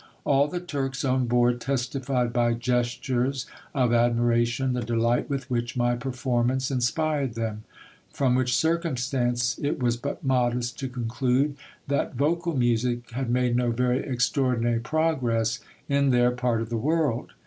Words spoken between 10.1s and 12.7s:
modest to conclude, that vocal